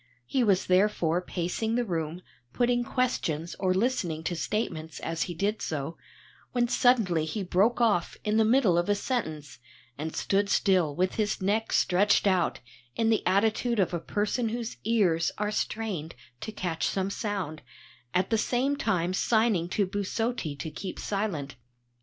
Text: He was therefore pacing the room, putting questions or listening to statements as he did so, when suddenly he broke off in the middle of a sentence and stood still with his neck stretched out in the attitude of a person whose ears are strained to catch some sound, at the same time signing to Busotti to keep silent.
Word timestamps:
He 0.25 0.43
was 0.43 0.65
therefore 0.65 1.21
pacing 1.21 1.75
the 1.75 1.85
room, 1.85 2.23
putting 2.53 2.83
questions 2.83 3.55
or 3.59 3.71
listening 3.71 4.23
to 4.23 4.35
statements 4.35 4.99
as 5.01 5.21
he 5.29 5.35
did 5.35 5.61
so, 5.61 5.95
when 6.53 6.67
suddenly 6.67 7.23
he 7.23 7.43
broke 7.43 7.79
off 7.79 8.17
in 8.23 8.37
the 8.37 8.43
middle 8.43 8.79
of 8.79 8.89
a 8.89 8.95
sentence 8.95 9.59
and 9.99 10.15
stood 10.15 10.49
still 10.49 10.95
with 10.95 11.17
his 11.17 11.39
neck 11.39 11.71
stretched 11.71 12.25
out 12.25 12.61
in 12.95 13.11
the 13.11 13.23
attitude 13.27 13.77
of 13.79 13.93
a 13.93 13.99
person 13.99 14.49
whose 14.49 14.77
ears 14.83 15.31
are 15.37 15.51
strained 15.51 16.15
to 16.39 16.51
catch 16.51 16.87
some 16.87 17.11
sound, 17.11 17.61
at 18.11 18.31
the 18.31 18.39
same 18.39 18.75
time 18.75 19.13
signing 19.13 19.69
to 19.69 19.85
Busotti 19.85 20.57
to 20.57 20.71
keep 20.71 20.97
silent. 20.97 21.57